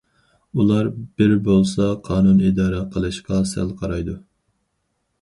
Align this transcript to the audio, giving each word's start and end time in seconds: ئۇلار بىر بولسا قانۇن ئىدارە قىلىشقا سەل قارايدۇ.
ئۇلار 0.61 0.89
بىر 1.19 1.35
بولسا 1.49 1.91
قانۇن 2.09 2.41
ئىدارە 2.49 2.83
قىلىشقا 2.97 3.41
سەل 3.55 3.73
قارايدۇ. 3.83 4.21